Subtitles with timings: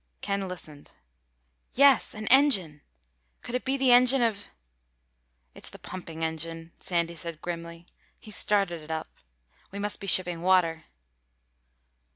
[0.21, 0.93] Ken listened.
[1.75, 2.15] "Yes!
[2.15, 2.81] An engine!
[3.43, 4.47] Could it be the engine of—?"
[5.53, 7.85] "It's the pumping engine," Sandy said grimly.
[8.19, 9.09] "He's started it up.
[9.69, 10.85] We must be shipping water."